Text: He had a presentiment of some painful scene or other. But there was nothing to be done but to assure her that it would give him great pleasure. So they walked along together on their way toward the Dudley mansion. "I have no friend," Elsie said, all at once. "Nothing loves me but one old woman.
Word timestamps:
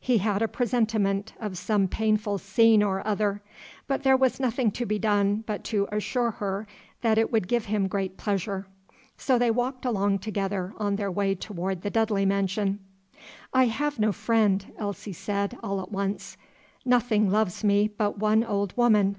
He 0.00 0.16
had 0.16 0.40
a 0.40 0.48
presentiment 0.48 1.34
of 1.38 1.58
some 1.58 1.88
painful 1.88 2.38
scene 2.38 2.82
or 2.82 3.06
other. 3.06 3.42
But 3.86 4.02
there 4.02 4.16
was 4.16 4.40
nothing 4.40 4.70
to 4.70 4.86
be 4.86 4.98
done 4.98 5.44
but 5.46 5.62
to 5.64 5.88
assure 5.92 6.30
her 6.30 6.66
that 7.02 7.18
it 7.18 7.30
would 7.30 7.46
give 7.48 7.66
him 7.66 7.86
great 7.86 8.16
pleasure. 8.16 8.66
So 9.18 9.38
they 9.38 9.50
walked 9.50 9.84
along 9.84 10.20
together 10.20 10.72
on 10.78 10.96
their 10.96 11.12
way 11.12 11.34
toward 11.34 11.82
the 11.82 11.90
Dudley 11.90 12.24
mansion. 12.24 12.78
"I 13.52 13.66
have 13.66 13.98
no 13.98 14.10
friend," 14.10 14.72
Elsie 14.78 15.12
said, 15.12 15.58
all 15.62 15.78
at 15.82 15.92
once. 15.92 16.38
"Nothing 16.86 17.30
loves 17.30 17.62
me 17.62 17.86
but 17.88 18.18
one 18.18 18.42
old 18.42 18.74
woman. 18.78 19.16